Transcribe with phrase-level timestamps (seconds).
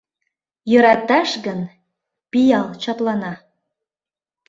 [0.71, 1.59] Йӧраташ гын,
[2.31, 3.33] пиал чаплана.